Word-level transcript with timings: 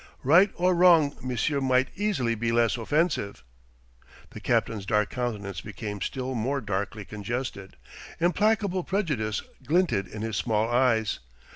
"Right 0.23 0.49
or 0.55 0.73
wrong, 0.73 1.15
monsieur 1.21 1.61
might 1.61 1.89
easily 1.95 2.33
be 2.33 2.51
less 2.51 2.75
offensive." 2.75 3.43
The 4.31 4.39
captain's 4.39 4.87
dark 4.87 5.11
countenance 5.11 5.61
became 5.61 6.01
still 6.01 6.33
more 6.33 6.59
darkly 6.59 7.05
congested. 7.05 7.75
Implacable 8.19 8.83
prejudice 8.83 9.43
glinted 9.63 10.07
in 10.07 10.23
his 10.23 10.37
small 10.37 10.67
eyes. 10.71 11.19